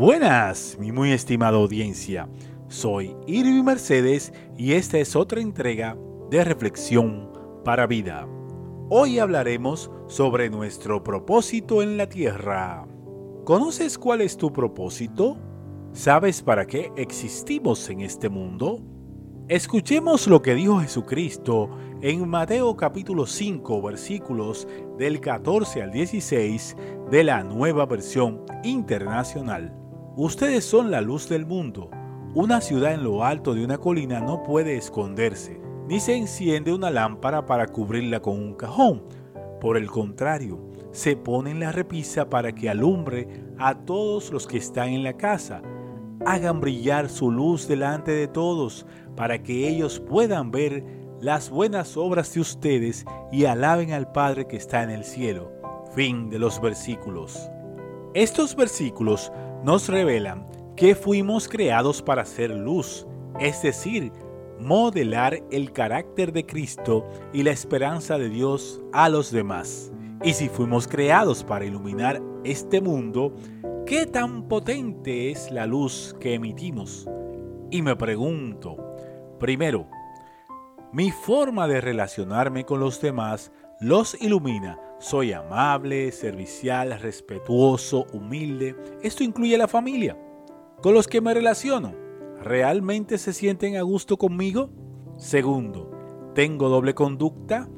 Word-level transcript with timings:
Buenas, 0.00 0.78
mi 0.80 0.92
muy 0.92 1.12
estimada 1.12 1.58
audiencia. 1.58 2.26
Soy 2.68 3.14
Irving 3.26 3.62
Mercedes 3.62 4.32
y 4.56 4.72
esta 4.72 4.96
es 4.96 5.14
otra 5.14 5.42
entrega 5.42 5.94
de 6.30 6.42
Reflexión 6.42 7.30
para 7.66 7.86
Vida. 7.86 8.26
Hoy 8.88 9.18
hablaremos 9.18 9.90
sobre 10.06 10.48
nuestro 10.48 11.04
propósito 11.04 11.82
en 11.82 11.98
la 11.98 12.08
tierra. 12.08 12.88
¿Conoces 13.44 13.98
cuál 13.98 14.22
es 14.22 14.38
tu 14.38 14.50
propósito? 14.50 15.36
¿Sabes 15.92 16.40
para 16.40 16.66
qué 16.66 16.90
existimos 16.96 17.90
en 17.90 18.00
este 18.00 18.30
mundo? 18.30 18.80
Escuchemos 19.48 20.28
lo 20.28 20.40
que 20.40 20.54
dijo 20.54 20.80
Jesucristo 20.80 21.68
en 22.00 22.26
Mateo 22.26 22.74
capítulo 22.74 23.26
5 23.26 23.82
versículos 23.82 24.66
del 24.96 25.20
14 25.20 25.82
al 25.82 25.90
16 25.90 26.74
de 27.10 27.22
la 27.22 27.44
nueva 27.44 27.84
versión 27.84 28.46
internacional. 28.64 29.79
Ustedes 30.16 30.64
son 30.64 30.90
la 30.90 31.00
luz 31.00 31.28
del 31.28 31.46
mundo. 31.46 31.88
Una 32.34 32.60
ciudad 32.60 32.92
en 32.94 33.04
lo 33.04 33.24
alto 33.24 33.54
de 33.54 33.64
una 33.64 33.78
colina 33.78 34.20
no 34.20 34.42
puede 34.42 34.76
esconderse, 34.76 35.60
ni 35.86 36.00
se 36.00 36.16
enciende 36.16 36.72
una 36.72 36.90
lámpara 36.90 37.46
para 37.46 37.68
cubrirla 37.68 38.20
con 38.20 38.36
un 38.36 38.54
cajón. 38.54 39.04
Por 39.60 39.76
el 39.76 39.88
contrario, 39.88 40.60
se 40.90 41.14
pone 41.14 41.52
en 41.52 41.60
la 41.60 41.70
repisa 41.70 42.28
para 42.28 42.52
que 42.52 42.68
alumbre 42.68 43.28
a 43.56 43.74
todos 43.74 44.32
los 44.32 44.48
que 44.48 44.58
están 44.58 44.88
en 44.88 45.04
la 45.04 45.16
casa. 45.16 45.62
Hagan 46.26 46.60
brillar 46.60 47.08
su 47.08 47.30
luz 47.30 47.68
delante 47.68 48.10
de 48.10 48.26
todos, 48.26 48.86
para 49.14 49.44
que 49.44 49.68
ellos 49.68 50.00
puedan 50.00 50.50
ver 50.50 50.84
las 51.20 51.50
buenas 51.50 51.96
obras 51.96 52.34
de 52.34 52.40
ustedes 52.40 53.04
y 53.30 53.44
alaben 53.44 53.92
al 53.92 54.10
Padre 54.10 54.48
que 54.48 54.56
está 54.56 54.82
en 54.82 54.90
el 54.90 55.04
cielo. 55.04 55.52
Fin 55.94 56.30
de 56.30 56.40
los 56.40 56.60
versículos. 56.60 57.48
Estos 58.14 58.56
versículos 58.56 59.30
nos 59.62 59.88
revelan 59.88 60.44
que 60.76 60.96
fuimos 60.96 61.48
creados 61.48 62.02
para 62.02 62.24
ser 62.24 62.50
luz, 62.50 63.06
es 63.38 63.62
decir, 63.62 64.10
modelar 64.58 65.40
el 65.52 65.72
carácter 65.72 66.32
de 66.32 66.44
Cristo 66.44 67.06
y 67.32 67.44
la 67.44 67.52
esperanza 67.52 68.18
de 68.18 68.28
Dios 68.28 68.82
a 68.92 69.08
los 69.08 69.30
demás. 69.30 69.92
Y 70.24 70.32
si 70.32 70.48
fuimos 70.48 70.88
creados 70.88 71.44
para 71.44 71.64
iluminar 71.64 72.20
este 72.42 72.80
mundo, 72.80 73.32
¿qué 73.86 74.06
tan 74.06 74.48
potente 74.48 75.30
es 75.30 75.50
la 75.52 75.66
luz 75.66 76.16
que 76.18 76.34
emitimos? 76.34 77.08
Y 77.70 77.80
me 77.82 77.94
pregunto, 77.94 78.76
primero, 79.38 79.86
¿mi 80.92 81.10
forma 81.10 81.68
de 81.68 81.80
relacionarme 81.80 82.64
con 82.64 82.80
los 82.80 83.00
demás 83.00 83.52
los 83.80 84.20
ilumina? 84.20 84.78
Soy 84.98 85.32
amable, 85.32 86.12
servicial, 86.12 86.98
respetuoso, 87.00 88.06
humilde. 88.12 88.76
Esto 89.02 89.24
incluye 89.24 89.54
a 89.54 89.58
la 89.58 89.68
familia. 89.68 90.18
Con 90.82 90.94
los 90.94 91.06
que 91.06 91.20
me 91.20 91.32
relaciono, 91.32 91.94
¿realmente 92.42 93.18
se 93.18 93.32
sienten 93.32 93.76
a 93.76 93.82
gusto 93.82 94.16
conmigo? 94.16 94.70
Segundo, 95.16 95.90
¿tengo 96.34 96.68
doble 96.68 96.94
conducta? 96.94 97.68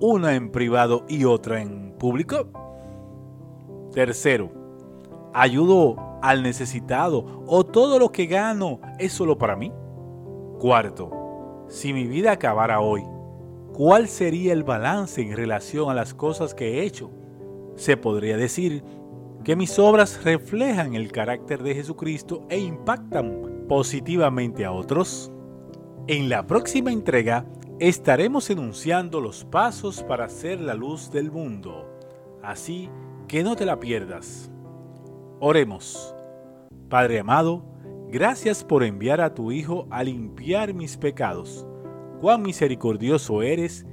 Una 0.00 0.34
en 0.34 0.50
privado 0.50 1.04
y 1.08 1.24
otra 1.24 1.60
en 1.60 1.92
público. 1.98 2.48
Tercero, 3.92 4.52
¿ayudo 5.34 5.96
al 6.22 6.42
necesitado 6.42 7.44
o 7.46 7.64
todo 7.64 7.98
lo 7.98 8.12
que 8.12 8.26
gano 8.26 8.80
es 8.98 9.12
solo 9.12 9.38
para 9.38 9.56
mí? 9.56 9.72
Cuarto, 10.58 11.17
si 11.68 11.92
mi 11.92 12.06
vida 12.06 12.32
acabara 12.32 12.80
hoy, 12.80 13.04
¿Cuál 13.78 14.08
sería 14.08 14.54
el 14.54 14.64
balance 14.64 15.22
en 15.22 15.36
relación 15.36 15.88
a 15.88 15.94
las 15.94 16.12
cosas 16.12 16.52
que 16.52 16.66
he 16.66 16.82
hecho? 16.84 17.12
Se 17.76 17.96
podría 17.96 18.36
decir 18.36 18.82
que 19.44 19.54
mis 19.54 19.78
obras 19.78 20.24
reflejan 20.24 20.96
el 20.96 21.12
carácter 21.12 21.62
de 21.62 21.76
Jesucristo 21.76 22.44
e 22.48 22.58
impactan 22.58 23.66
positivamente 23.68 24.64
a 24.64 24.72
otros. 24.72 25.30
En 26.08 26.28
la 26.28 26.44
próxima 26.44 26.90
entrega 26.90 27.46
estaremos 27.78 28.50
enunciando 28.50 29.20
los 29.20 29.44
pasos 29.44 30.02
para 30.02 30.28
ser 30.28 30.60
la 30.60 30.74
luz 30.74 31.12
del 31.12 31.30
mundo, 31.30 31.88
así 32.42 32.90
que 33.28 33.44
no 33.44 33.54
te 33.54 33.64
la 33.64 33.78
pierdas. 33.78 34.50
Oremos. 35.38 36.16
Padre 36.88 37.20
amado, 37.20 37.62
gracias 38.10 38.64
por 38.64 38.82
enviar 38.82 39.20
a 39.20 39.34
tu 39.34 39.52
Hijo 39.52 39.86
a 39.90 40.02
limpiar 40.02 40.74
mis 40.74 40.96
pecados 40.96 41.66
cuán 42.20 42.42
misericordioso 42.42 43.42
eres, 43.42 43.86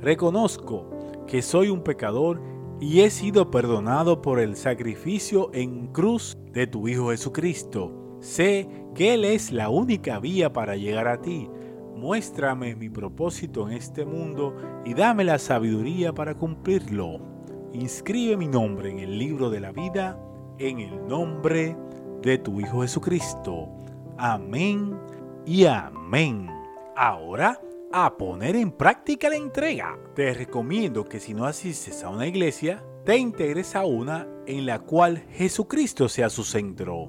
reconozco 0.00 0.88
que 1.26 1.42
soy 1.42 1.68
un 1.68 1.82
pecador 1.82 2.40
y 2.80 3.00
he 3.00 3.10
sido 3.10 3.50
perdonado 3.50 4.22
por 4.22 4.40
el 4.40 4.56
sacrificio 4.56 5.50
en 5.52 5.88
cruz 5.88 6.36
de 6.52 6.66
tu 6.66 6.88
Hijo 6.88 7.10
Jesucristo. 7.10 8.18
Sé 8.20 8.68
que 8.94 9.14
Él 9.14 9.24
es 9.24 9.52
la 9.52 9.68
única 9.68 10.18
vía 10.18 10.52
para 10.52 10.76
llegar 10.76 11.08
a 11.08 11.20
ti. 11.20 11.48
Muéstrame 11.96 12.74
mi 12.74 12.88
propósito 12.88 13.68
en 13.68 13.76
este 13.76 14.04
mundo 14.04 14.56
y 14.84 14.94
dame 14.94 15.24
la 15.24 15.38
sabiduría 15.38 16.12
para 16.12 16.34
cumplirlo. 16.34 17.20
Inscribe 17.72 18.36
mi 18.36 18.48
nombre 18.48 18.90
en 18.90 18.98
el 18.98 19.18
libro 19.18 19.48
de 19.50 19.60
la 19.60 19.72
vida 19.72 20.18
en 20.58 20.80
el 20.80 21.06
nombre 21.06 21.76
de 22.22 22.38
tu 22.38 22.60
Hijo 22.60 22.82
Jesucristo. 22.82 23.68
Amén 24.16 24.96
y 25.44 25.64
amén. 25.66 26.48
Ahora 26.96 27.60
a 27.92 28.16
poner 28.16 28.56
en 28.56 28.70
práctica 28.70 29.28
la 29.28 29.36
entrega. 29.36 29.98
Te 30.14 30.32
recomiendo 30.32 31.04
que 31.04 31.20
si 31.20 31.34
no 31.34 31.44
asistes 31.44 32.02
a 32.04 32.08
una 32.08 32.26
iglesia, 32.26 32.82
te 33.04 33.16
integres 33.18 33.74
a 33.74 33.84
una 33.84 34.26
en 34.46 34.64
la 34.66 34.78
cual 34.78 35.24
Jesucristo 35.32 36.08
sea 36.08 36.30
su 36.30 36.44
centro. 36.44 37.06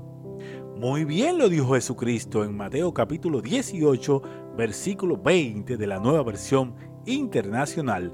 Muy 0.76 1.06
bien 1.06 1.38
lo 1.38 1.48
dijo 1.48 1.76
Jesucristo 1.76 2.44
en 2.44 2.58
Mateo 2.58 2.94
capítulo 2.94 3.42
18, 3.42 4.22
versículo 4.58 5.18
20 5.18 5.78
de 5.78 5.88
la 5.88 6.00
nueva 6.00 6.24
versión 6.24 6.76
internacional. 7.06 8.14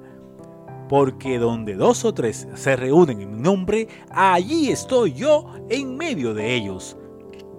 Porque 0.90 1.38
donde 1.38 1.76
dos 1.76 2.04
o 2.04 2.14
tres 2.14 2.48
se 2.56 2.76
reúnen 2.76 3.22
en 3.22 3.32
mi 3.32 3.40
nombre, 3.40 3.88
allí 4.10 4.72
estoy 4.72 5.14
yo 5.14 5.46
en 5.70 5.96
medio 5.96 6.34
de 6.34 6.56
ellos. 6.56 6.98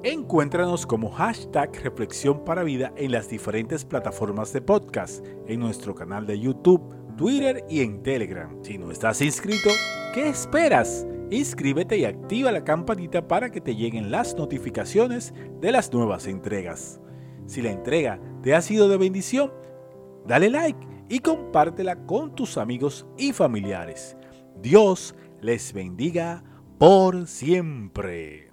Encuéntranos 0.02 0.86
como 0.86 1.10
hashtag 1.10 1.70
Reflexión 1.84 2.44
para 2.44 2.64
Vida 2.64 2.92
en 2.96 3.12
las 3.12 3.28
diferentes 3.28 3.84
plataformas 3.84 4.52
de 4.52 4.60
podcast, 4.60 5.24
en 5.46 5.60
nuestro 5.60 5.94
canal 5.94 6.26
de 6.26 6.40
YouTube, 6.40 6.82
Twitter 7.16 7.64
y 7.68 7.82
en 7.82 8.02
Telegram. 8.02 8.50
Si 8.62 8.78
no 8.78 8.90
estás 8.90 9.20
inscrito, 9.20 9.70
¿qué 10.12 10.28
esperas? 10.28 11.06
Inscríbete 11.30 11.98
y 11.98 12.06
activa 12.06 12.50
la 12.50 12.64
campanita 12.64 13.28
para 13.28 13.52
que 13.52 13.60
te 13.60 13.76
lleguen 13.76 14.10
las 14.10 14.34
notificaciones 14.34 15.34
de 15.60 15.70
las 15.70 15.92
nuevas 15.92 16.26
entregas. 16.26 17.00
Si 17.46 17.62
la 17.62 17.70
entrega 17.70 18.18
te 18.42 18.54
ha 18.54 18.62
sido 18.62 18.88
de 18.88 18.96
bendición, 18.96 19.52
dale 20.26 20.50
like 20.50 20.90
y 21.10 21.18
compártela 21.18 22.06
con 22.06 22.34
tus 22.34 22.56
amigos 22.56 23.04
y 23.18 23.34
familiares. 23.34 24.16
Dios 24.62 25.14
les 25.42 25.74
bendiga 25.74 26.42
por 26.78 27.26
siempre. 27.26 28.49